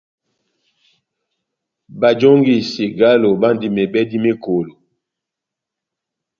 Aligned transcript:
Bajongi 1.99 2.55
cigalo 2.71 3.29
bandi 3.41 3.67
mebèdi 3.75 4.17
mekolo. 4.23 4.73